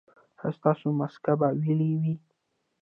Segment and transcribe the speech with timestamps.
[0.41, 2.15] ایا ستاسو مسکه به ویلې وي؟